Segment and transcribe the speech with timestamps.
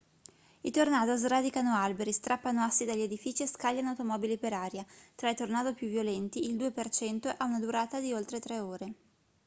[0.61, 5.35] i tornado sradicano alberi strappano assi dagli edifici e scagliano automobili per aria tra i
[5.35, 8.93] tornado più violenti il 2% ha una durata di oltre tre ore